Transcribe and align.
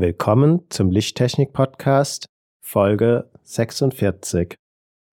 Willkommen 0.00 0.64
zum 0.70 0.92
Lichttechnik-Podcast, 0.92 2.26
Folge 2.64 3.28
46. 3.42 4.54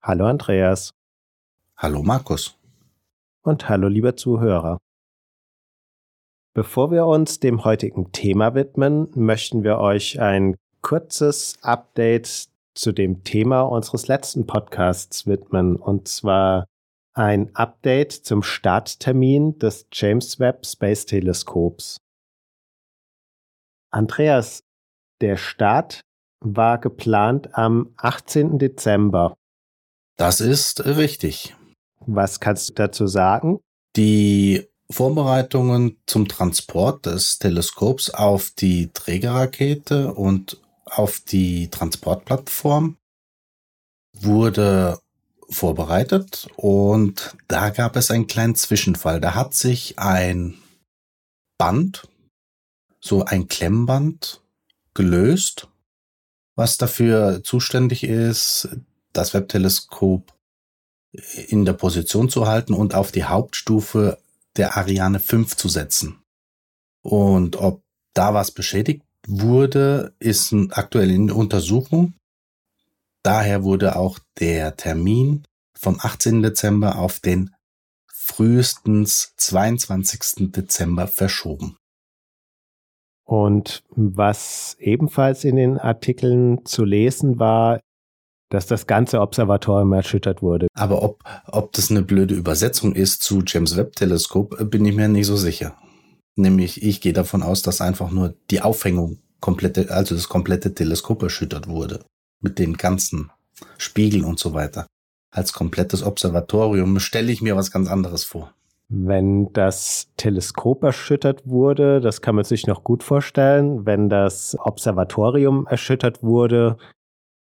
Hallo 0.00 0.26
Andreas. 0.26 0.92
Hallo 1.76 2.04
Markus. 2.04 2.56
Und 3.42 3.68
hallo 3.68 3.88
lieber 3.88 4.14
Zuhörer. 4.14 4.78
Bevor 6.54 6.92
wir 6.92 7.04
uns 7.06 7.40
dem 7.40 7.64
heutigen 7.64 8.12
Thema 8.12 8.54
widmen, 8.54 9.08
möchten 9.16 9.64
wir 9.64 9.78
euch 9.78 10.20
ein 10.20 10.54
kurzes 10.82 11.58
Update 11.62 12.48
zu 12.76 12.92
dem 12.92 13.24
Thema 13.24 13.62
unseres 13.62 14.06
letzten 14.06 14.46
Podcasts 14.46 15.26
widmen, 15.26 15.74
und 15.74 16.06
zwar 16.06 16.64
ein 17.12 17.52
Update 17.56 18.12
zum 18.12 18.44
Starttermin 18.44 19.58
des 19.58 19.88
James 19.90 20.38
Webb 20.38 20.64
Space 20.64 21.06
Teleskops. 21.06 21.96
Andreas, 23.90 24.62
der 25.20 25.36
Start 25.36 26.00
war 26.40 26.78
geplant 26.78 27.54
am 27.54 27.94
18. 27.96 28.58
Dezember. 28.58 29.36
Das 30.16 30.40
ist 30.40 30.84
richtig. 30.84 31.54
Was 32.00 32.40
kannst 32.40 32.70
du 32.70 32.74
dazu 32.74 33.06
sagen? 33.06 33.60
Die 33.96 34.66
Vorbereitungen 34.90 35.96
zum 36.06 36.28
Transport 36.28 37.06
des 37.06 37.38
Teleskops 37.38 38.10
auf 38.10 38.50
die 38.50 38.92
Trägerrakete 38.92 40.14
und 40.14 40.60
auf 40.84 41.20
die 41.20 41.68
Transportplattform 41.68 42.96
wurde 44.12 45.00
vorbereitet 45.48 46.48
und 46.56 47.36
da 47.48 47.70
gab 47.70 47.96
es 47.96 48.10
einen 48.10 48.26
kleinen 48.26 48.54
Zwischenfall. 48.54 49.20
Da 49.20 49.34
hat 49.34 49.54
sich 49.54 49.98
ein 49.98 50.54
Band, 51.58 52.08
so 53.00 53.24
ein 53.24 53.48
Klemmband 53.48 54.40
gelöst, 54.96 55.68
was 56.56 56.78
dafür 56.78 57.44
zuständig 57.44 58.02
ist, 58.02 58.68
das 59.12 59.34
Webteleskop 59.34 60.34
in 61.46 61.64
der 61.64 61.74
Position 61.74 62.28
zu 62.28 62.48
halten 62.48 62.74
und 62.74 62.94
auf 62.94 63.12
die 63.12 63.24
Hauptstufe 63.24 64.18
der 64.56 64.76
Ariane 64.76 65.20
5 65.20 65.56
zu 65.56 65.68
setzen. 65.68 66.18
Und 67.02 67.56
ob 67.56 67.82
da 68.14 68.34
was 68.34 68.50
beschädigt 68.50 69.04
wurde, 69.28 70.14
ist 70.18 70.52
aktuell 70.70 71.10
in 71.10 71.30
Untersuchung. 71.30 72.14
Daher 73.22 73.62
wurde 73.62 73.96
auch 73.96 74.18
der 74.38 74.76
Termin 74.76 75.44
vom 75.78 75.98
18. 76.00 76.42
Dezember 76.42 76.98
auf 76.98 77.20
den 77.20 77.54
frühestens 78.12 79.34
22. 79.36 80.50
Dezember 80.52 81.06
verschoben. 81.06 81.76
Und 83.26 83.82
was 83.90 84.76
ebenfalls 84.78 85.44
in 85.44 85.56
den 85.56 85.78
Artikeln 85.78 86.64
zu 86.64 86.84
lesen 86.84 87.38
war, 87.40 87.80
dass 88.50 88.66
das 88.66 88.86
ganze 88.86 89.20
Observatorium 89.20 89.92
erschüttert 89.92 90.40
wurde. 90.42 90.68
Aber 90.74 91.02
ob, 91.02 91.24
ob 91.46 91.72
das 91.72 91.90
eine 91.90 92.02
blöde 92.02 92.34
Übersetzung 92.34 92.94
ist 92.94 93.22
zu 93.22 93.42
James 93.44 93.76
Webb 93.76 93.96
Teleskop, 93.96 94.70
bin 94.70 94.84
ich 94.84 94.94
mir 94.94 95.08
nicht 95.08 95.26
so 95.26 95.36
sicher. 95.36 95.76
Nämlich, 96.36 96.82
ich 96.82 97.00
gehe 97.00 97.12
davon 97.12 97.42
aus, 97.42 97.62
dass 97.62 97.80
einfach 97.80 98.12
nur 98.12 98.34
die 98.50 98.62
Aufhängung 98.62 99.18
komplette, 99.40 99.90
also 99.90 100.14
das 100.14 100.28
komplette 100.28 100.74
Teleskop 100.74 101.22
erschüttert 101.24 101.66
wurde. 101.66 102.04
Mit 102.40 102.60
den 102.60 102.76
ganzen 102.76 103.32
Spiegeln 103.78 104.24
und 104.24 104.38
so 104.38 104.52
weiter. 104.52 104.86
Als 105.32 105.52
komplettes 105.52 106.04
Observatorium 106.04 107.00
stelle 107.00 107.32
ich 107.32 107.42
mir 107.42 107.56
was 107.56 107.72
ganz 107.72 107.88
anderes 107.88 108.22
vor. 108.24 108.54
Wenn 108.88 109.52
das 109.52 110.12
Teleskop 110.16 110.84
erschüttert 110.84 111.46
wurde, 111.46 112.00
das 112.00 112.20
kann 112.20 112.36
man 112.36 112.44
sich 112.44 112.66
noch 112.68 112.84
gut 112.84 113.02
vorstellen. 113.02 113.84
Wenn 113.84 114.08
das 114.08 114.56
Observatorium 114.60 115.66
erschüttert 115.66 116.22
wurde, 116.22 116.76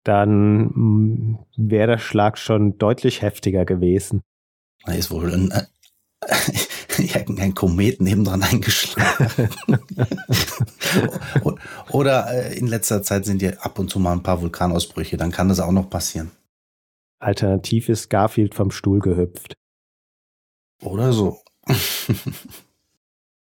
dann 0.05 0.67
mm, 0.67 1.39
wäre 1.57 1.93
der 1.93 1.99
Schlag 1.99 2.39
schon 2.39 2.79
deutlich 2.79 3.23
heftiger 3.23 3.65
gewesen. 3.65 4.23
Da 4.85 4.93
ist 4.93 5.11
wohl 5.11 5.33
ein, 5.33 5.51
äh, 5.51 5.65
ein 7.41 7.55
Komet 7.55 8.01
nebendran 8.01 8.45
eingeschlagen. 8.45 9.51
Oder 11.91 12.27
äh, 12.31 12.57
in 12.57 12.69
letzter 12.69 13.03
Zeit 13.03 13.25
sind 13.25 13.43
ja 13.43 13.51
ab 13.59 13.81
und 13.81 13.91
zu 13.91 13.99
mal 13.99 14.13
ein 14.13 14.23
paar 14.23 14.41
Vulkanausbrüche, 14.41 15.17
dann 15.17 15.33
kann 15.33 15.49
das 15.49 15.59
auch 15.59 15.73
noch 15.73 15.91
passieren. 15.91 16.31
Alternativ 17.19 17.89
ist 17.89 18.11
Garfield 18.11 18.55
vom 18.55 18.71
Stuhl 18.71 19.01
gehüpft. 19.01 19.55
Oder 20.83 21.13
so. 21.13 21.43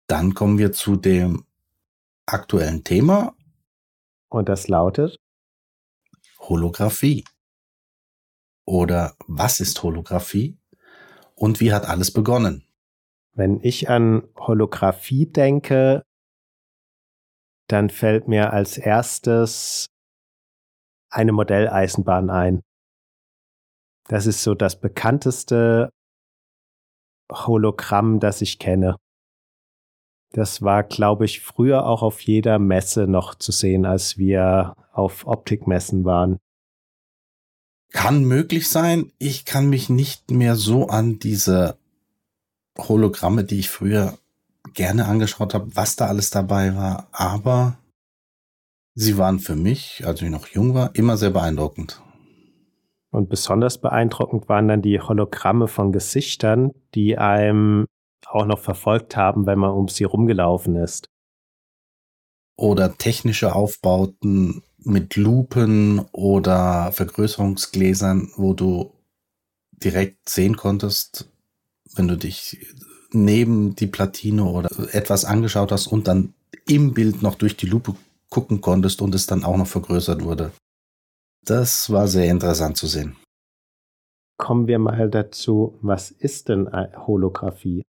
Dann 0.07 0.35
kommen 0.35 0.59
wir 0.59 0.73
zu 0.73 0.97
dem 0.97 1.45
aktuellen 2.27 2.83
Thema. 2.85 3.35
Und 4.31 4.49
das 4.49 4.69
lautet 4.69 5.19
Holographie. 6.41 7.25
Oder 8.65 9.15
was 9.27 9.61
ist 9.61 9.83
Holographie? 9.83 10.59
Und 11.35 11.61
wie 11.61 11.73
hat 11.73 11.87
alles 11.87 12.13
begonnen? 12.13 12.65
Wenn 13.33 13.61
ich 13.63 13.89
an 13.89 14.29
Holographie 14.37 15.27
denke, 15.27 16.03
dann 17.69 17.91
fällt 17.91 18.29
mir 18.29 18.53
als 18.53 18.79
erstes 18.79 19.87
eine 21.11 21.33
Modelleisenbahn 21.33 22.31
ein. 22.31 22.63
Das 24.09 24.27
ist 24.27 24.43
so 24.43 24.55
das 24.55 24.81
bekannteste 24.81 25.91
Hologramm, 27.31 28.21
das 28.21 28.41
ich 28.43 28.59
kenne. 28.59 28.97
Das 30.33 30.63
war, 30.63 30.83
glaube 30.83 31.25
ich, 31.25 31.41
früher 31.41 31.87
auch 31.87 32.03
auf 32.03 32.21
jeder 32.21 32.59
Messe 32.59 33.07
noch 33.07 33.35
zu 33.35 33.53
sehen, 33.53 33.87
als 33.87 34.19
wir 34.19 34.75
auf 34.93 35.27
Optikmessen 35.27 36.05
waren. 36.05 36.39
Kann 37.93 38.25
möglich 38.25 38.69
sein. 38.69 39.13
Ich 39.19 39.47
kann 39.47 39.71
mich 39.71 39.89
nicht 39.89 40.31
mehr 40.31 40.55
so 40.57 40.89
an 40.89 41.19
diese 41.19 41.79
Hologramme, 42.77 43.45
die 43.45 43.59
ich 43.59 43.71
früher 43.71 44.19
gerne 44.75 45.07
angeschaut 45.07 45.55
habe, 45.55 45.75
was 45.75 45.97
da 45.97 46.07
alles 46.07 46.31
dabei 46.31 46.77
war, 46.77 47.09
aber 47.13 47.79
sie 48.95 49.17
waren 49.19 49.41
für 49.41 49.57
mich, 49.57 50.03
als 50.07 50.23
ich 50.23 50.31
noch 50.31 50.47
jung 50.49 50.75
war, 50.75 50.95
immer 50.95 51.17
sehr 51.17 51.31
beeindruckend. 51.31 52.01
Und 53.11 53.29
besonders 53.29 53.81
beeindruckend 53.81 54.49
waren 54.49 54.69
dann 54.69 54.83
die 54.83 55.01
Hologramme 55.01 55.69
von 55.69 55.93
Gesichtern, 55.93 56.73
die 56.95 57.17
einem 57.17 57.87
auch 58.27 58.45
noch 58.45 58.59
verfolgt 58.59 59.17
haben, 59.17 59.47
wenn 59.47 59.59
man 59.59 59.71
um 59.71 59.89
sie 59.89 60.05
rumgelaufen 60.05 60.77
ist. 60.77 61.09
Oder 62.57 62.99
technische 62.99 63.55
Aufbauten 63.55 64.63
mit 64.79 65.17
Lupen 65.17 66.01
oder 66.13 66.93
Vergrößerungsgläsern, 66.93 68.31
wo 68.37 68.53
du 68.53 68.93
direkt 69.73 70.29
sehen 70.29 70.57
konntest, 70.57 71.31
wenn 71.95 72.09
du 72.09 72.17
dich 72.17 72.59
neben 73.13 73.75
die 73.75 73.87
Platine 73.87 74.45
oder 74.45 74.69
etwas 74.93 75.25
angeschaut 75.25 75.73
hast 75.73 75.87
und 75.87 76.09
dann 76.09 76.35
im 76.67 76.93
Bild 76.93 77.23
noch 77.23 77.37
durch 77.37 77.57
die 77.57 77.67
Lupe 77.67 77.95
gucken 78.29 78.61
konntest 78.61 79.01
und 79.01 79.15
es 79.15 79.27
dann 79.27 79.45
auch 79.45 79.57
noch 79.57 79.67
vergrößert 79.67 80.23
wurde. 80.23 80.53
Das 81.45 81.91
war 81.91 82.09
sehr 82.09 82.31
interessant 82.31 82.77
zu 82.77 82.87
sehen. 82.87 83.17
Kommen 84.39 84.67
wir 84.67 84.79
mal 84.79 85.11
dazu, 85.11 85.79
was 85.83 86.11
ist 86.11 86.49
denn 86.49 86.69
Holographie? 87.07 87.83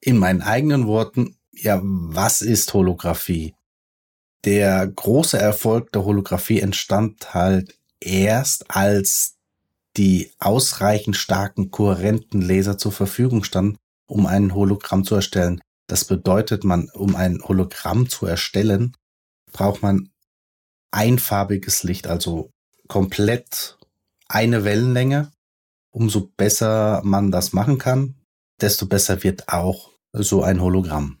In 0.00 0.18
meinen 0.18 0.42
eigenen 0.42 0.86
Worten, 0.86 1.36
ja, 1.52 1.80
was 1.82 2.42
ist 2.42 2.72
Holographie? 2.72 3.54
Der 4.44 4.86
große 4.86 5.38
Erfolg 5.38 5.90
der 5.90 6.04
Holographie 6.04 6.60
entstand 6.60 7.34
halt 7.34 7.76
erst, 8.00 8.70
als 8.70 9.36
die 9.96 10.30
ausreichend 10.38 11.16
starken, 11.16 11.70
kohärenten 11.70 12.42
Laser 12.42 12.78
zur 12.78 12.92
Verfügung 12.92 13.42
standen, 13.42 13.78
um 14.06 14.26
ein 14.26 14.54
Hologramm 14.54 15.04
zu 15.04 15.16
erstellen. 15.16 15.60
Das 15.88 16.04
bedeutet, 16.04 16.64
man, 16.64 16.90
um 16.94 17.16
ein 17.16 17.40
Hologramm 17.42 18.08
zu 18.08 18.26
erstellen, 18.26 18.94
braucht 19.52 19.82
man 19.82 20.10
einfarbiges 20.90 21.82
Licht, 21.82 22.06
also 22.06 22.50
komplett 22.88 23.78
eine 24.28 24.64
Wellenlänge 24.64 25.30
umso 25.96 26.30
besser 26.36 27.00
man 27.04 27.30
das 27.30 27.54
machen 27.54 27.78
kann, 27.78 28.16
desto 28.60 28.86
besser 28.86 29.22
wird 29.22 29.48
auch 29.48 29.92
so 30.12 30.42
ein 30.42 30.60
Hologramm. 30.60 31.18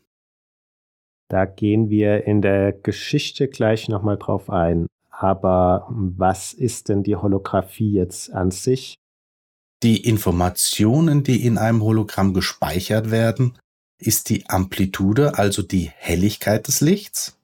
Da 1.28 1.46
gehen 1.46 1.88
wir 1.88 2.26
in 2.26 2.42
der 2.42 2.72
Geschichte 2.72 3.48
gleich 3.48 3.88
nochmal 3.88 4.18
drauf 4.18 4.50
ein. 4.50 4.86
Aber 5.08 5.86
was 5.88 6.52
ist 6.52 6.90
denn 6.90 7.02
die 7.02 7.16
Holographie 7.16 7.90
jetzt 7.90 8.30
an 8.30 8.50
sich? 8.50 8.96
Die 9.82 10.04
Informationen, 10.04 11.22
die 11.22 11.46
in 11.46 11.56
einem 11.56 11.82
Hologramm 11.82 12.34
gespeichert 12.34 13.10
werden, 13.10 13.58
ist 13.98 14.28
die 14.28 14.46
Amplitude, 14.48 15.38
also 15.38 15.62
die 15.62 15.90
Helligkeit 15.90 16.68
des 16.68 16.82
Lichts 16.82 17.35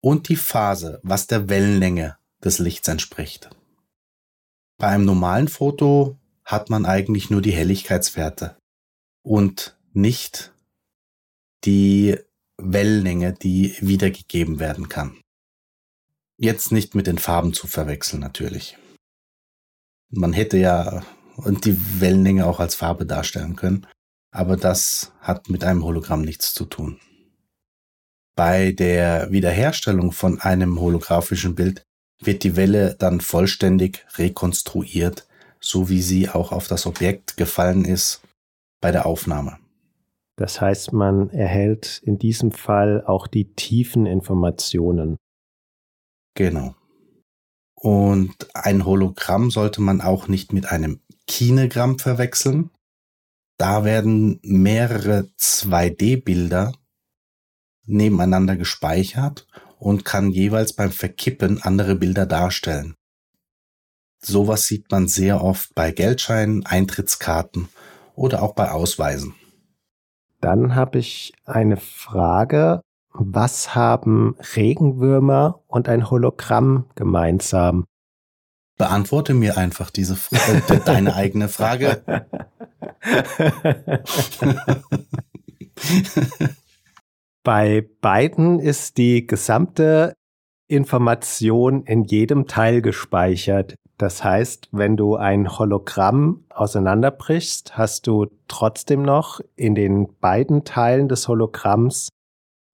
und 0.00 0.28
die 0.28 0.36
Phase, 0.36 1.00
was 1.02 1.26
der 1.26 1.48
Wellenlänge 1.48 2.16
des 2.42 2.58
Lichts 2.58 2.88
entspricht. 2.88 3.50
Bei 4.78 4.88
einem 4.88 5.04
normalen 5.04 5.48
Foto 5.48 6.18
hat 6.44 6.70
man 6.70 6.86
eigentlich 6.86 7.30
nur 7.30 7.42
die 7.42 7.52
Helligkeitswerte 7.52 8.56
und 9.22 9.76
nicht 9.92 10.52
die 11.64 12.16
Wellenlänge, 12.56 13.32
die 13.32 13.76
wiedergegeben 13.80 14.60
werden 14.60 14.88
kann. 14.88 15.20
Jetzt 16.36 16.70
nicht 16.70 16.94
mit 16.94 17.06
den 17.06 17.18
Farben 17.18 17.52
zu 17.52 17.66
verwechseln 17.66 18.20
natürlich. 18.20 18.78
Man 20.10 20.32
hätte 20.32 20.56
ja 20.56 21.02
die 21.36 22.00
Wellenlänge 22.00 22.46
auch 22.46 22.60
als 22.60 22.74
Farbe 22.74 23.04
darstellen 23.04 23.56
können, 23.56 23.86
aber 24.30 24.56
das 24.56 25.12
hat 25.20 25.50
mit 25.50 25.64
einem 25.64 25.84
Hologramm 25.84 26.22
nichts 26.22 26.54
zu 26.54 26.64
tun. 26.64 27.00
Bei 28.38 28.70
der 28.70 29.32
Wiederherstellung 29.32 30.12
von 30.12 30.40
einem 30.40 30.78
holographischen 30.78 31.56
Bild 31.56 31.82
wird 32.22 32.44
die 32.44 32.54
Welle 32.54 32.94
dann 32.96 33.20
vollständig 33.20 34.06
rekonstruiert, 34.14 35.26
so 35.58 35.88
wie 35.88 36.00
sie 36.00 36.28
auch 36.28 36.52
auf 36.52 36.68
das 36.68 36.86
Objekt 36.86 37.36
gefallen 37.36 37.84
ist 37.84 38.20
bei 38.80 38.92
der 38.92 39.06
Aufnahme. 39.06 39.58
Das 40.36 40.60
heißt, 40.60 40.92
man 40.92 41.30
erhält 41.30 42.00
in 42.04 42.20
diesem 42.20 42.52
Fall 42.52 43.04
auch 43.04 43.26
die 43.26 43.54
tiefen 43.54 44.06
Informationen. 44.06 45.16
Genau. 46.34 46.76
Und 47.74 48.36
ein 48.54 48.84
Hologramm 48.84 49.50
sollte 49.50 49.80
man 49.80 50.00
auch 50.00 50.28
nicht 50.28 50.52
mit 50.52 50.66
einem 50.66 51.00
Kinegramm 51.26 51.98
verwechseln. 51.98 52.70
Da 53.56 53.84
werden 53.84 54.38
mehrere 54.44 55.28
2D-Bilder 55.40 56.72
nebeneinander 57.88 58.56
gespeichert 58.56 59.46
und 59.78 60.04
kann 60.04 60.30
jeweils 60.30 60.72
beim 60.72 60.92
Verkippen 60.92 61.62
andere 61.62 61.94
Bilder 61.94 62.26
darstellen. 62.26 62.94
Sowas 64.20 64.66
sieht 64.66 64.90
man 64.90 65.08
sehr 65.08 65.42
oft 65.42 65.74
bei 65.74 65.92
Geldscheinen, 65.92 66.66
Eintrittskarten 66.66 67.68
oder 68.14 68.42
auch 68.42 68.54
bei 68.54 68.70
Ausweisen. 68.70 69.34
Dann 70.40 70.74
habe 70.74 70.98
ich 70.98 71.32
eine 71.44 71.76
Frage. 71.76 72.80
Was 73.12 73.74
haben 73.74 74.36
Regenwürmer 74.56 75.60
und 75.66 75.88
ein 75.88 76.10
Hologramm 76.10 76.86
gemeinsam? 76.94 77.84
Beantworte 78.76 79.34
mir 79.34 79.56
einfach 79.56 79.90
diese 79.90 80.14
Frage, 80.14 80.74
äh, 80.74 80.80
deine 80.84 81.14
eigene 81.14 81.48
Frage. 81.48 82.02
Bei 87.48 87.88
beiden 88.02 88.60
ist 88.60 88.98
die 88.98 89.26
gesamte 89.26 90.12
Information 90.68 91.82
in 91.84 92.04
jedem 92.04 92.46
Teil 92.46 92.82
gespeichert. 92.82 93.74
Das 93.96 94.22
heißt, 94.22 94.68
wenn 94.72 94.98
du 94.98 95.16
ein 95.16 95.58
Hologramm 95.58 96.44
auseinanderbrichst, 96.50 97.78
hast 97.78 98.06
du 98.06 98.26
trotzdem 98.48 99.00
noch 99.00 99.40
in 99.56 99.74
den 99.74 100.14
beiden 100.18 100.64
Teilen 100.64 101.08
des 101.08 101.26
Hologramms 101.26 102.10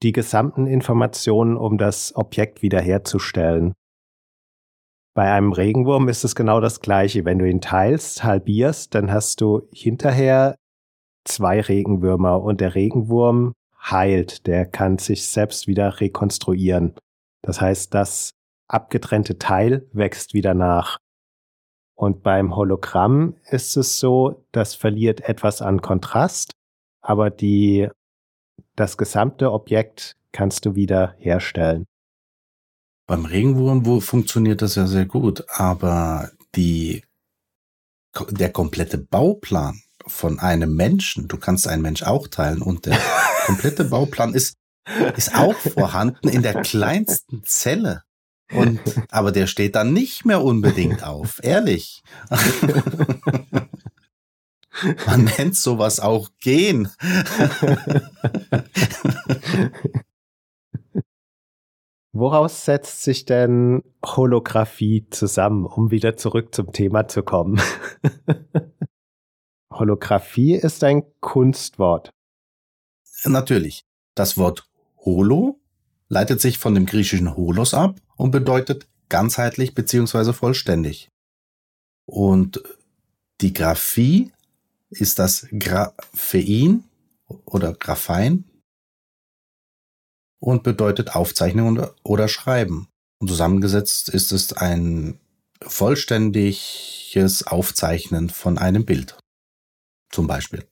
die 0.02 0.10
gesamten 0.10 0.66
Informationen, 0.66 1.56
um 1.56 1.78
das 1.78 2.16
Objekt 2.16 2.60
wiederherzustellen. 2.62 3.74
Bei 5.14 5.30
einem 5.30 5.52
Regenwurm 5.52 6.08
ist 6.08 6.24
es 6.24 6.34
genau 6.34 6.58
das 6.58 6.80
gleiche. 6.80 7.24
Wenn 7.24 7.38
du 7.38 7.48
ihn 7.48 7.60
teilst, 7.60 8.24
halbierst, 8.24 8.92
dann 8.96 9.12
hast 9.12 9.40
du 9.40 9.68
hinterher 9.72 10.56
zwei 11.24 11.60
Regenwürmer 11.60 12.42
und 12.42 12.60
der 12.60 12.74
Regenwurm 12.74 13.52
heilt, 13.90 14.46
der 14.46 14.66
kann 14.66 14.98
sich 14.98 15.26
selbst 15.26 15.66
wieder 15.66 16.00
rekonstruieren. 16.00 16.94
Das 17.42 17.60
heißt, 17.60 17.92
das 17.94 18.30
abgetrennte 18.68 19.38
Teil 19.38 19.86
wächst 19.92 20.34
wieder 20.34 20.54
nach. 20.54 20.98
Und 21.94 22.22
beim 22.22 22.56
Hologramm 22.56 23.36
ist 23.50 23.76
es 23.76 23.98
so, 23.98 24.44
das 24.52 24.74
verliert 24.74 25.20
etwas 25.28 25.62
an 25.62 25.80
Kontrast, 25.80 26.52
aber 27.00 27.30
die, 27.30 27.88
das 28.74 28.96
gesamte 28.96 29.52
Objekt 29.52 30.16
kannst 30.32 30.66
du 30.66 30.74
wieder 30.74 31.14
herstellen. 31.18 31.84
Beim 33.06 33.26
Regenwurm 33.26 34.00
funktioniert 34.00 34.62
das 34.62 34.74
ja 34.74 34.86
sehr 34.86 35.04
gut, 35.04 35.44
aber 35.48 36.30
die, 36.54 37.04
der 38.30 38.50
komplette 38.50 38.98
Bauplan 38.98 39.80
von 40.06 40.38
einem 40.38 40.74
Menschen, 40.74 41.28
du 41.28 41.36
kannst 41.36 41.66
einen 41.68 41.82
Mensch 41.82 42.02
auch 42.02 42.28
teilen 42.28 42.62
und 42.62 42.86
der 42.86 42.98
komplette 43.46 43.84
Bauplan 43.84 44.34
ist, 44.34 44.56
ist 45.16 45.34
auch 45.34 45.54
vorhanden 45.54 46.28
in 46.28 46.42
der 46.42 46.62
kleinsten 46.62 47.42
Zelle. 47.44 48.02
Und, 48.52 48.80
aber 49.10 49.32
der 49.32 49.46
steht 49.46 49.74
dann 49.74 49.92
nicht 49.92 50.24
mehr 50.24 50.42
unbedingt 50.42 51.02
auf, 51.02 51.40
ehrlich. 51.42 52.02
Man 55.06 55.24
nennt 55.24 55.56
sowas 55.56 56.00
auch 56.00 56.30
gehen. 56.40 56.88
Woraus 62.12 62.64
setzt 62.64 63.02
sich 63.02 63.24
denn 63.24 63.82
Holographie 64.04 65.06
zusammen, 65.10 65.66
um 65.66 65.90
wieder 65.90 66.16
zurück 66.16 66.54
zum 66.54 66.72
Thema 66.72 67.08
zu 67.08 67.22
kommen? 67.22 67.60
Holographie 69.78 70.54
ist 70.54 70.84
ein 70.84 71.02
Kunstwort. 71.20 72.10
Natürlich. 73.24 73.84
Das 74.14 74.36
Wort 74.36 74.68
Holo 74.98 75.60
leitet 76.08 76.40
sich 76.40 76.58
von 76.58 76.74
dem 76.74 76.86
griechischen 76.86 77.36
Holos 77.36 77.74
ab 77.74 78.00
und 78.16 78.30
bedeutet 78.30 78.86
ganzheitlich 79.08 79.74
beziehungsweise 79.74 80.32
vollständig. 80.32 81.08
Und 82.06 82.62
die 83.40 83.52
Graphie 83.52 84.32
ist 84.90 85.18
das 85.18 85.48
Graphein 85.58 86.84
oder 87.26 87.72
Graphein 87.72 88.44
und 90.38 90.62
bedeutet 90.62 91.16
Aufzeichnen 91.16 91.84
oder 92.02 92.28
Schreiben. 92.28 92.88
Und 93.18 93.28
zusammengesetzt 93.28 94.08
ist 94.08 94.30
es 94.32 94.52
ein 94.52 95.18
vollständiges 95.62 97.46
Aufzeichnen 97.46 98.28
von 98.30 98.58
einem 98.58 98.84
Bild. 98.84 99.16
Zum 100.14 100.26
Beispiel. 100.28 100.64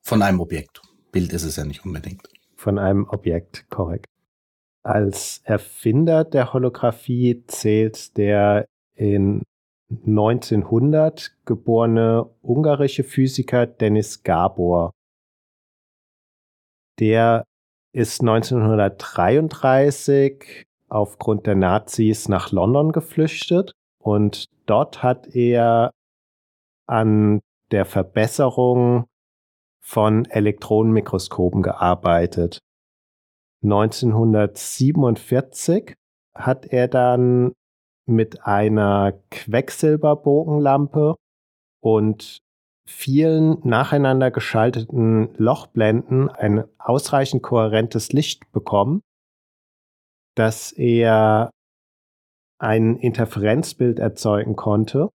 Von 0.00 0.22
einem 0.22 0.40
Objekt. 0.40 0.80
Bild 1.12 1.34
ist 1.34 1.44
es 1.44 1.56
ja 1.56 1.66
nicht 1.66 1.84
unbedingt. 1.84 2.30
Von 2.54 2.78
einem 2.78 3.06
Objekt, 3.06 3.68
korrekt. 3.68 4.06
Als 4.82 5.42
Erfinder 5.44 6.24
der 6.24 6.54
Holographie 6.54 7.44
zählt 7.46 8.16
der 8.16 8.64
in 8.94 9.42
1900 9.90 11.36
geborene 11.44 12.30
ungarische 12.40 13.04
Physiker 13.04 13.66
Dennis 13.66 14.22
Gabor. 14.22 14.92
Der 16.98 17.44
ist 17.92 18.22
1933 18.22 20.64
aufgrund 20.88 21.46
der 21.46 21.56
Nazis 21.56 22.30
nach 22.30 22.50
London 22.50 22.92
geflüchtet 22.92 23.72
und 23.98 24.46
dort 24.64 25.02
hat 25.02 25.36
er 25.36 25.90
an 26.86 27.42
der 27.72 27.84
Verbesserung 27.84 29.06
von 29.82 30.24
Elektronenmikroskopen 30.26 31.62
gearbeitet. 31.62 32.60
1947 33.62 35.94
hat 36.34 36.66
er 36.66 36.88
dann 36.88 37.52
mit 38.06 38.46
einer 38.46 39.18
Quecksilberbogenlampe 39.30 41.16
und 41.82 42.38
vielen 42.86 43.66
nacheinander 43.66 44.30
geschalteten 44.30 45.34
Lochblenden 45.36 46.28
ein 46.28 46.64
ausreichend 46.78 47.42
kohärentes 47.42 48.12
Licht 48.12 48.52
bekommen, 48.52 49.00
dass 50.36 50.72
er 50.72 51.50
ein 52.58 52.96
Interferenzbild 52.96 53.98
erzeugen 53.98 54.56
konnte. 54.56 55.10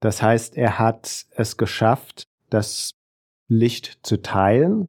Das 0.00 0.22
heißt, 0.22 0.56
er 0.56 0.78
hat 0.78 1.26
es 1.30 1.56
geschafft, 1.56 2.28
das 2.50 2.92
Licht 3.48 4.00
zu 4.02 4.20
teilen 4.22 4.88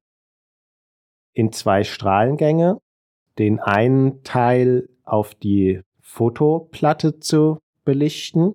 in 1.33 1.51
zwei 1.51 1.83
Strahlengänge, 1.83 2.79
den 3.37 3.59
einen 3.59 4.23
Teil 4.23 4.89
auf 5.03 5.35
die 5.35 5.81
Fotoplatte 6.01 7.19
zu 7.19 7.59
belichten 7.85 8.53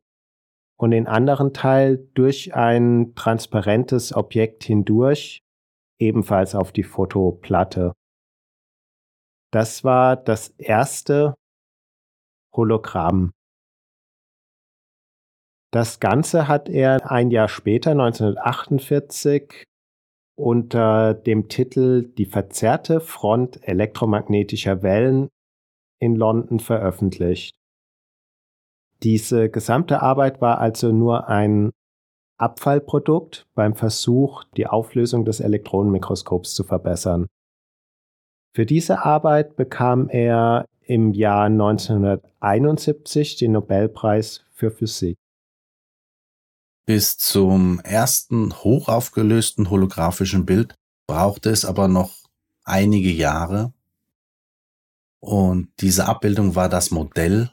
und 0.77 0.91
den 0.91 1.07
anderen 1.07 1.55
Teil 1.55 2.09
durch 2.15 2.55
ein 2.55 3.15
transparentes 3.15 4.13
Objekt 4.15 4.65
hindurch, 4.65 5.41
ebenfalls 5.99 6.55
auf 6.55 6.73
die 6.73 6.83
Fotoplatte. 6.83 7.93
Das 9.53 9.85
war 9.85 10.17
das 10.17 10.49
erste 10.59 11.35
Hologramm. 12.53 13.33
Das 15.73 16.01
Ganze 16.01 16.49
hat 16.49 16.69
er 16.69 17.11
ein 17.11 17.31
Jahr 17.31 17.49
später, 17.49 17.93
1948, 17.93 19.65
unter 20.37 21.15
dem 21.15 21.49
Titel 21.49 22.13
Die 22.19 22.27
verzerrte 22.27 23.01
Front 23.01 23.67
elektromagnetischer 23.67 24.83
Wellen 24.83 25.31
in 25.99 26.15
London 26.15 26.61
veröffentlicht. 26.61 27.55
Diese 29.03 29.49
gesamte 29.49 30.03
Arbeit 30.03 30.43
war 30.43 30.59
also 30.59 30.93
nur 30.93 31.29
ein 31.29 31.71
Abfallprodukt 32.39 33.47
beim 33.55 33.75
Versuch, 33.75 34.45
die 34.57 34.67
Auflösung 34.67 35.25
des 35.25 35.41
Elektronenmikroskops 35.41 36.55
zu 36.55 36.65
verbessern. 36.65 37.29
Für 38.55 38.67
diese 38.67 39.07
Arbeit 39.07 39.57
bekam 39.57 40.11
er 40.11 40.67
im 40.81 41.13
Jahr 41.13 41.47
1971 41.47 43.37
den 43.37 43.53
Nobelpreis 43.53 44.45
für 44.53 44.71
Physik. 44.71 45.17
Bis 46.85 47.17
zum 47.17 47.79
ersten 47.81 48.53
hochaufgelösten 48.53 49.71
holographischen 49.71 50.45
Bild 50.45 50.75
brauchte 51.07 51.51
es 51.51 51.65
aber 51.65 51.89
noch 51.89 52.13
einige 52.65 53.11
Jahre. 53.11 53.73
Und 55.21 55.69
diese 55.81 56.07
Abbildung 56.07 56.57
war 56.57 56.69
das 56.69 56.91
Modell 56.91 57.53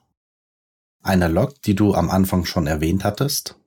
einer 1.02 1.30
Lok, 1.30 1.62
die 1.62 1.76
du 1.76 1.94
am 1.94 2.10
Anfang 2.10 2.46
schon 2.46 2.68
erwähnt 2.68 3.04
hattest, 3.04 3.60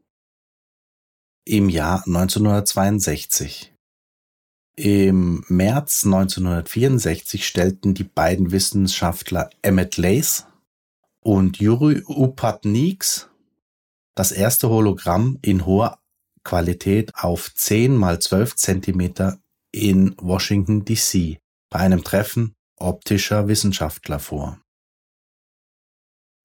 im 1.44 1.68
Jahr 1.68 2.04
1962. 2.06 3.72
Im 4.74 5.44
März 5.48 6.04
1964 6.04 7.46
stellten 7.46 7.94
die 7.94 8.04
beiden 8.04 8.52
Wissenschaftler 8.52 9.50
Emmett 9.60 9.96
Lace 9.96 10.46
und 11.20 11.58
Yuri 11.58 12.02
Upatniks 12.06 13.28
das 14.14 14.32
erste 14.32 14.68
Hologramm 14.68 15.38
in 15.42 15.66
hoher 15.66 15.98
Qualität 16.44 17.14
auf 17.14 17.54
10 17.54 17.96
mal 17.96 18.20
12 18.20 18.56
Zentimeter 18.56 19.38
in 19.72 20.14
Washington 20.20 20.84
DC 20.84 21.38
bei 21.70 21.78
einem 21.78 22.04
Treffen 22.04 22.54
optischer 22.76 23.48
Wissenschaftler 23.48 24.18
vor. 24.18 24.58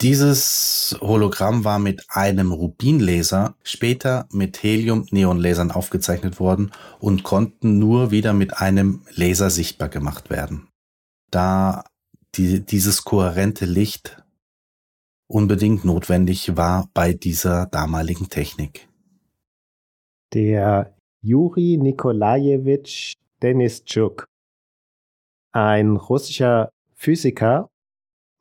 Dieses 0.02 0.96
Hologramm 1.02 1.64
war 1.64 1.80
mit 1.80 2.06
einem 2.10 2.52
Rubinlaser, 2.52 3.56
später 3.64 4.28
mit 4.32 4.62
Helium-Neonlasern 4.62 5.72
aufgezeichnet 5.72 6.40
worden 6.40 6.72
und 7.00 7.24
konnten 7.24 7.80
nur 7.80 8.12
wieder 8.12 8.34
mit 8.34 8.58
einem 8.58 9.02
Laser 9.10 9.50
sichtbar 9.50 9.90
gemacht 9.90 10.30
werden. 10.30 10.68
Da 11.32 11.84
die, 12.36 12.64
dieses 12.64 13.06
kohärente 13.06 13.66
Licht 13.66 14.24
unbedingt 15.28 15.86
notwendig 15.86 16.56
war 16.58 16.90
bei 16.94 17.14
dieser 17.14 17.68
damaligen 17.68 18.30
Technik. 18.30 18.88
Der 20.34 20.96
Juri 21.22 21.78
Nikolajewitsch 21.78 23.14
Denischuk, 23.42 24.26
ein 25.52 25.98
russischer 25.98 26.70
Physiker, 26.96 27.70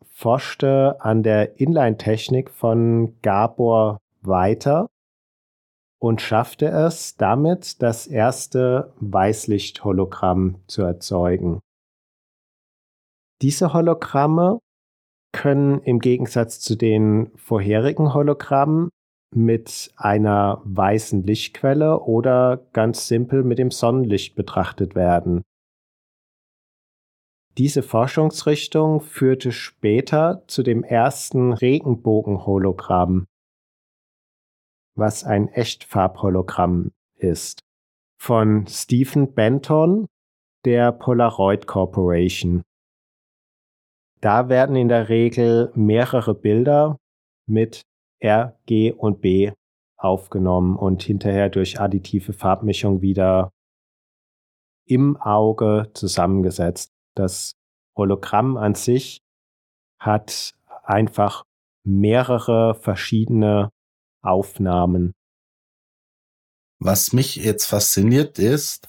forschte 0.05 0.97
an 1.01 1.23
der 1.23 1.61
Inline-Technik 1.61 2.51
von 2.51 3.21
Gabor 3.21 3.99
weiter 4.23 4.89
und 5.99 6.21
schaffte 6.23 6.67
es 6.67 7.17
damit, 7.17 7.83
das 7.83 8.07
erste 8.07 8.95
Weißlicht-Hologramm 9.01 10.63
zu 10.67 10.83
erzeugen. 10.83 11.61
Diese 13.43 13.75
Hologramme 13.75 14.61
können 15.37 15.83
im 15.83 16.01
Gegensatz 16.01 16.61
zu 16.61 16.77
den 16.77 17.31
vorherigen 17.37 18.15
Hologrammen 18.15 18.89
mit 19.35 19.93
einer 19.97 20.63
weißen 20.65 21.23
Lichtquelle 21.23 22.01
oder 22.01 22.67
ganz 22.73 23.07
simpel 23.07 23.45
mit 23.45 23.59
dem 23.59 23.71
Sonnenlicht 23.71 24.35
betrachtet 24.35 24.95
werden. 24.95 25.43
Diese 27.59 27.83
Forschungsrichtung 27.83 29.03
führte 29.03 29.53
später 29.53 30.43
zu 30.47 30.63
dem 30.63 30.83
ersten 30.83 31.53
Regenbogen-Hologramm, 31.53 33.27
was 34.95 35.25
ein 35.25 35.49
Echtfarbhologramm 35.49 36.93
ist, 37.17 37.61
von 38.19 38.67
Stephen 38.67 39.35
Benton 39.35 40.07
der 40.65 40.93
Polaroid 40.93 41.67
Corporation. 41.67 42.63
Da 44.21 44.49
werden 44.49 44.77
in 44.77 44.89
der 44.89 45.09
Regel 45.09 45.71
mehrere 45.75 46.35
Bilder 46.35 46.97
mit 47.47 47.83
R, 48.19 48.59
G 48.67 48.93
und 48.93 49.21
B 49.21 49.53
aufgenommen 49.99 50.77
und 50.77 51.03
hinterher 51.03 51.49
durch 51.49 51.81
additive 51.81 52.33
Farbmischung 52.33 53.03
wieder 53.03 53.51
im 54.87 55.17
Auge 55.17 55.91
zusammengesetzt. 55.95 56.91
Das 57.15 57.53
Hologramm 57.97 58.57
an 58.57 58.75
sich 58.75 59.19
hat 60.01 60.55
einfach 60.85 61.45
mehrere 61.85 62.75
verschiedene 62.75 63.71
Aufnahmen. 64.23 65.13
Was 66.79 67.13
mich 67.13 67.37
jetzt 67.37 67.67
fasziniert 67.67 68.39
ist, 68.39 68.89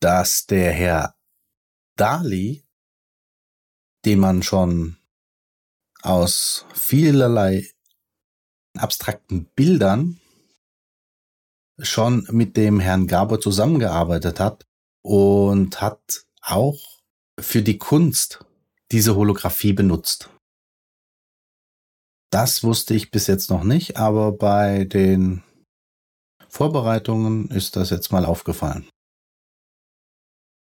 dass 0.00 0.46
der 0.46 0.72
Herr 0.72 1.14
Dali 1.96 2.64
den 4.04 4.20
man 4.20 4.42
schon 4.42 4.96
aus 6.02 6.66
vielerlei 6.74 7.68
abstrakten 8.76 9.46
Bildern 9.54 10.20
schon 11.78 12.26
mit 12.30 12.56
dem 12.56 12.80
Herrn 12.80 13.06
Gabor 13.06 13.40
zusammengearbeitet 13.40 14.40
hat 14.40 14.66
und 15.02 15.80
hat 15.80 16.24
auch 16.42 17.00
für 17.38 17.62
die 17.62 17.78
Kunst 17.78 18.44
diese 18.92 19.16
Holographie 19.16 19.72
benutzt. 19.72 20.30
Das 22.30 22.62
wusste 22.62 22.94
ich 22.94 23.10
bis 23.10 23.26
jetzt 23.26 23.50
noch 23.50 23.64
nicht, 23.64 23.96
aber 23.96 24.32
bei 24.32 24.84
den 24.84 25.42
Vorbereitungen 26.48 27.48
ist 27.48 27.76
das 27.76 27.90
jetzt 27.90 28.12
mal 28.12 28.24
aufgefallen. 28.24 28.88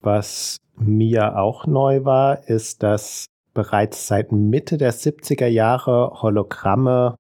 Was 0.02 0.58
mir 0.80 1.38
auch 1.38 1.66
neu 1.68 2.06
war, 2.06 2.48
ist, 2.48 2.84
dass 2.84 3.26
bereits 3.54 4.08
seit 4.08 4.32
Mitte 4.32 4.78
der 4.78 4.94
70er 4.94 5.48
Jahre 5.48 6.22
Hologramme 6.22 7.16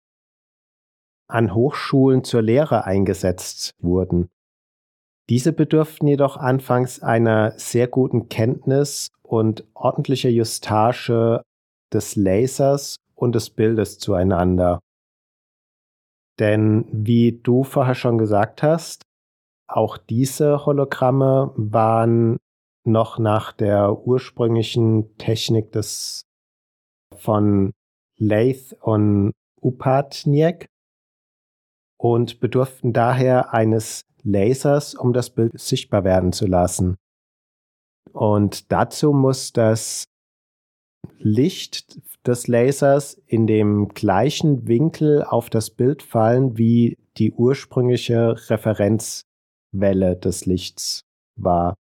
an 1.28 1.54
Hochschulen 1.54 2.24
zur 2.24 2.42
Lehre 2.42 2.86
eingesetzt 2.86 3.72
wurden. 3.82 4.30
Diese 5.30 5.54
bedürften 5.54 6.08
jedoch 6.08 6.38
anfangs 6.38 7.02
einer 7.02 7.52
sehr 7.52 7.88
guten 7.88 8.30
Kenntnis 8.30 9.10
und 9.22 9.64
ordentlicher 9.76 10.30
Justage 10.30 11.44
des 11.94 12.16
Lasers 12.16 12.96
und 13.14 13.36
des 13.36 13.52
Bildes 13.52 14.00
zueinander. 14.00 14.80
Denn 16.40 16.86
wie 16.92 17.40
du 17.44 17.64
vorher 17.64 17.96
schon 17.96 18.18
gesagt 18.18 18.64
hast, 18.64 19.04
auch 19.68 19.98
diese 19.98 20.66
Hologramme 20.66 21.52
waren 21.56 22.38
noch 22.90 23.20
nach 23.20 23.54
der 23.54 24.06
ursprünglichen 24.06 25.18
Technik 25.18 25.72
des 25.72 26.26
von 27.16 27.72
Lath 28.18 28.76
und 28.82 29.32
Upatniek 29.62 30.68
und 31.98 32.40
bedurften 32.40 32.94
daher 32.94 33.54
eines 33.54 34.06
Lasers, 34.24 34.96
um 34.96 35.14
das 35.14 35.30
Bild 35.30 35.60
sichtbar 35.60 36.04
werden 36.04 36.34
zu 36.34 36.46
lassen. 36.46 36.98
Und 38.12 38.72
dazu 38.72 39.14
muss 39.14 39.54
das 39.54 40.06
Licht 41.18 42.00
des 42.26 42.48
Lasers 42.48 43.14
in 43.28 43.48
dem 43.48 43.90
gleichen 43.90 44.68
Winkel 44.68 45.24
auf 45.24 45.50
das 45.50 45.70
Bild 45.70 46.04
fallen, 46.04 46.58
wie 46.58 46.98
die 47.18 47.32
ursprüngliche 47.34 48.36
Referenzwelle 48.50 50.16
des 50.16 50.46
Lichts 50.46 51.02
war. 51.36 51.76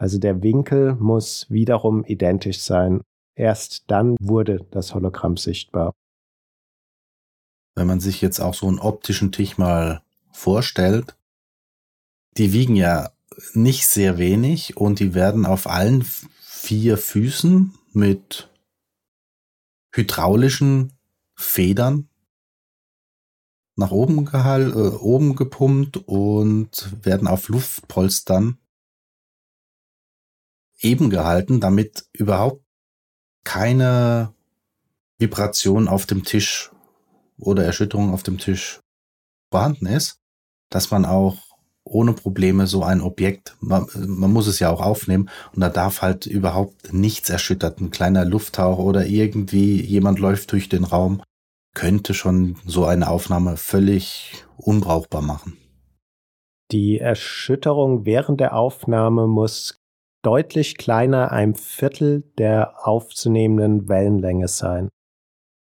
Also 0.00 0.18
der 0.18 0.42
Winkel 0.42 0.94
muss 0.94 1.44
wiederum 1.50 2.04
identisch 2.04 2.60
sein. 2.60 3.02
Erst 3.34 3.84
dann 3.88 4.16
wurde 4.18 4.66
das 4.70 4.94
Hologramm 4.94 5.36
sichtbar. 5.36 5.92
Wenn 7.74 7.86
man 7.86 8.00
sich 8.00 8.22
jetzt 8.22 8.40
auch 8.40 8.54
so 8.54 8.66
einen 8.66 8.78
optischen 8.78 9.30
Tisch 9.30 9.58
mal 9.58 10.02
vorstellt, 10.32 11.18
die 12.38 12.54
wiegen 12.54 12.76
ja 12.76 13.10
nicht 13.52 13.86
sehr 13.88 14.16
wenig 14.16 14.78
und 14.78 15.00
die 15.00 15.12
werden 15.12 15.44
auf 15.44 15.66
allen 15.66 16.02
vier 16.40 16.96
Füßen 16.96 17.74
mit 17.92 18.48
hydraulischen 19.92 20.94
Federn 21.34 22.08
nach 23.76 23.90
oben, 23.90 24.24
gehal, 24.24 24.70
äh, 24.70 24.96
oben 24.96 25.36
gepumpt 25.36 25.98
und 25.98 27.04
werden 27.04 27.28
auf 27.28 27.48
Luftpolstern 27.48 28.59
eben 30.80 31.10
gehalten, 31.10 31.60
damit 31.60 32.06
überhaupt 32.12 32.62
keine 33.44 34.34
Vibration 35.18 35.88
auf 35.88 36.06
dem 36.06 36.24
Tisch 36.24 36.70
oder 37.38 37.64
Erschütterung 37.64 38.12
auf 38.12 38.22
dem 38.22 38.38
Tisch 38.38 38.80
vorhanden 39.50 39.86
ist, 39.86 40.18
dass 40.70 40.90
man 40.90 41.04
auch 41.04 41.38
ohne 41.84 42.12
Probleme 42.12 42.66
so 42.66 42.82
ein 42.82 43.00
Objekt, 43.00 43.56
man, 43.60 43.86
man, 43.94 44.32
muss 44.32 44.46
es 44.46 44.60
ja 44.60 44.70
auch 44.70 44.80
aufnehmen 44.80 45.28
und 45.54 45.60
da 45.60 45.68
darf 45.68 46.02
halt 46.02 46.26
überhaupt 46.26 46.92
nichts 46.92 47.30
erschüttert. 47.30 47.80
Ein 47.80 47.90
kleiner 47.90 48.24
Lufthauch 48.24 48.78
oder 48.78 49.06
irgendwie 49.06 49.80
jemand 49.80 50.18
läuft 50.18 50.52
durch 50.52 50.68
den 50.68 50.84
Raum, 50.84 51.22
könnte 51.74 52.14
schon 52.14 52.56
so 52.66 52.84
eine 52.84 53.08
Aufnahme 53.08 53.56
völlig 53.56 54.44
unbrauchbar 54.56 55.22
machen. 55.22 55.56
Die 56.70 56.98
Erschütterung 56.98 58.04
während 58.04 58.40
der 58.40 58.54
Aufnahme 58.54 59.26
muss 59.26 59.79
deutlich 60.22 60.76
kleiner 60.76 61.32
einem 61.32 61.54
Viertel 61.54 62.22
der 62.38 62.86
aufzunehmenden 62.86 63.88
Wellenlänge 63.88 64.48
sein. 64.48 64.88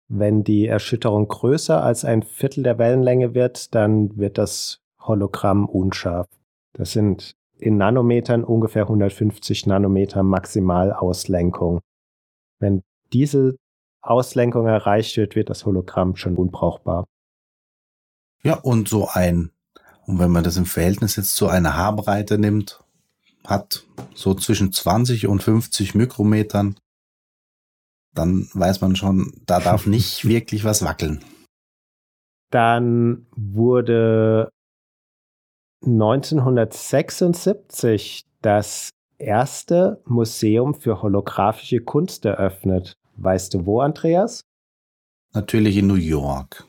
Wenn 0.07 0.43
die 0.43 0.67
Erschütterung 0.67 1.27
größer 1.27 1.83
als 1.83 2.03
ein 2.03 2.23
Viertel 2.23 2.63
der 2.63 2.77
Wellenlänge 2.77 3.33
wird, 3.33 3.73
dann 3.75 4.17
wird 4.17 4.37
das 4.37 4.81
Hologramm 4.99 5.67
unscharf. 5.69 6.27
Das 6.73 6.91
sind 6.91 7.35
in 7.57 7.77
Nanometern 7.77 8.43
ungefähr 8.43 8.83
150 8.83 9.67
Nanometer 9.67 10.23
Maximalauslenkung. 10.23 11.79
Wenn 12.59 12.81
diese 13.13 13.55
Auslenkung 14.01 14.65
erreicht 14.67 15.15
wird, 15.17 15.35
wird 15.35 15.49
das 15.49 15.65
Hologramm 15.65 16.15
schon 16.15 16.35
unbrauchbar. 16.35 17.05
Ja, 18.43 18.55
und 18.55 18.89
so 18.89 19.07
ein, 19.07 19.51
und 20.07 20.17
wenn 20.17 20.31
man 20.31 20.43
das 20.43 20.57
im 20.57 20.65
Verhältnis 20.65 21.15
jetzt 21.15 21.35
zu 21.35 21.47
einer 21.47 21.77
Haarbreite 21.77 22.39
nimmt, 22.39 22.80
hat 23.45 23.85
so 24.13 24.33
zwischen 24.33 24.71
20 24.71 25.27
und 25.27 25.43
50 25.43 25.95
Mikrometern, 25.95 26.77
dann 28.13 28.49
weiß 28.53 28.79
man 28.81 28.95
schon, 28.95 29.33
da 29.45 29.59
darf 29.59 29.85
nicht 29.87 30.25
wirklich 30.25 30.63
was 30.63 30.83
wackeln. 30.83 31.23
Dann 32.51 33.25
wurde 33.35 34.49
1976 35.85 38.25
das 38.41 38.91
erste 39.17 40.01
Museum 40.05 40.75
für 40.75 41.01
holographische 41.01 41.81
Kunst 41.81 42.25
eröffnet. 42.25 42.93
Weißt 43.15 43.53
du 43.53 43.65
wo, 43.65 43.81
Andreas? 43.81 44.43
Natürlich 45.33 45.77
in 45.77 45.87
New 45.87 45.95
York. 45.95 46.65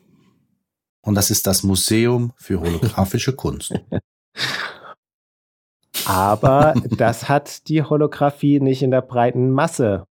Und 1.00 1.17
das 1.17 1.31
ist 1.31 1.47
das 1.47 1.62
Museum 1.64 2.33
für 2.37 2.61
holographische 2.61 3.35
Kunst. 3.35 3.75
Aber 6.06 6.75
das 6.90 7.28
hat 7.28 7.68
die 7.68 7.82
Holographie 7.82 8.61
nicht 8.61 8.82
in 8.82 8.90
der 8.90 9.02
breiten 9.02 9.50
Masse 9.50 10.06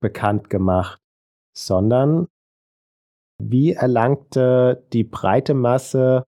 bekannt 0.00 0.50
gemacht, 0.50 1.00
sondern 1.56 2.28
wie 3.38 3.72
erlangte 3.72 4.86
die 4.92 5.04
breite 5.04 5.54
Masse 5.54 6.24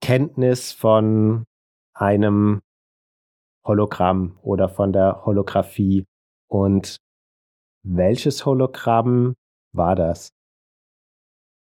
Kenntnis 0.00 0.72
von 0.72 1.44
einem 1.94 2.60
Hologramm 3.66 4.38
oder 4.42 4.68
von 4.68 4.92
der 4.92 5.24
Holographie 5.24 6.04
und 6.48 6.98
welches 7.82 8.46
Hologramm 8.46 9.34
war 9.72 9.96
das? 9.96 10.30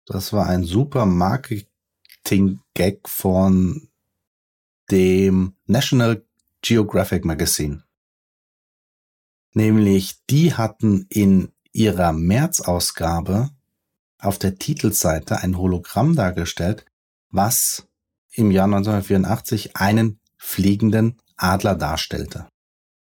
Das 0.06 0.34
war 0.34 0.48
ein 0.48 0.64
super 0.64 1.06
Marketing-Gag 1.06 3.08
von 3.08 3.90
dem 4.92 5.56
National 5.66 6.26
Geographic 6.62 7.26
Magazine. 7.26 7.84
Nämlich, 9.54 10.26
die 10.30 10.54
hatten 10.54 11.06
in 11.10 11.52
ihrer 11.72 12.12
März-Ausgabe 12.12 13.50
auf 14.20 14.38
der 14.40 14.56
Titelseite 14.58 15.38
ein 15.40 15.58
Hologramm 15.58 16.16
dargestellt, 16.16 16.86
was 17.30 17.88
im 18.32 18.52
Jahr 18.52 18.66
1984 18.66 19.76
einen 19.76 20.20
fliegenden 20.38 21.22
Adler 21.38 21.76
darstellte. 21.76 22.48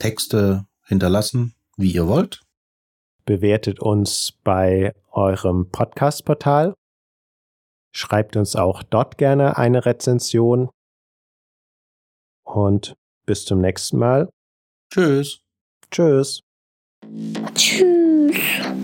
Texte 0.00 0.66
hinterlassen, 0.84 1.54
wie 1.76 1.92
ihr 1.92 2.08
wollt. 2.08 2.42
Bewertet 3.24 3.78
uns 3.78 4.32
bei 4.42 4.92
eurem 5.12 5.70
Podcast-Portal. 5.70 6.74
Schreibt 7.92 8.36
uns 8.36 8.56
auch 8.56 8.82
dort 8.82 9.18
gerne 9.18 9.56
eine 9.56 9.86
Rezension. 9.86 10.68
Und 12.42 12.96
bis 13.26 13.44
zum 13.44 13.60
nächsten 13.60 13.98
Mal. 13.98 14.28
Tschüss. 14.92 15.40
Tschüss. 15.90 16.40
Tschüss. 17.54 18.79